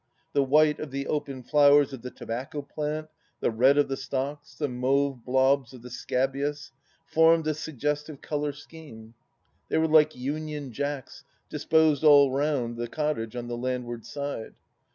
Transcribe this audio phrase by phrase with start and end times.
[0.33, 3.07] The white of the open flowers of the tobacco plant,
[3.39, 6.71] the red of the stocks, the mauve blobs of the scabious,
[7.05, 9.13] formed a suggestive colour scheme.
[9.69, 14.55] They were like Union Jacks disposed all round the cottage on the landward side.